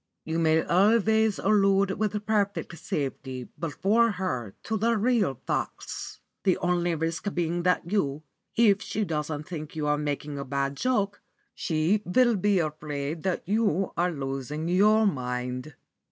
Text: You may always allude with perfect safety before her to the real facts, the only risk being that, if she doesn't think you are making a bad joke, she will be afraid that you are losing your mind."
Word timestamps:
You 0.23 0.39
may 0.39 0.63
always 0.63 1.37
allude 1.37 1.91
with 1.99 2.25
perfect 2.25 2.75
safety 2.79 3.47
before 3.59 4.13
her 4.13 4.55
to 4.63 4.75
the 4.75 4.97
real 4.97 5.35
facts, 5.45 6.19
the 6.43 6.57
only 6.57 6.95
risk 6.95 7.31
being 7.35 7.61
that, 7.61 7.83
if 8.55 8.81
she 8.81 9.05
doesn't 9.05 9.43
think 9.47 9.75
you 9.75 9.85
are 9.85 9.99
making 9.99 10.39
a 10.39 10.43
bad 10.43 10.75
joke, 10.75 11.21
she 11.53 12.01
will 12.03 12.35
be 12.35 12.57
afraid 12.57 13.21
that 13.21 13.47
you 13.47 13.91
are 13.95 14.09
losing 14.11 14.67
your 14.69 15.05
mind." 15.05 15.75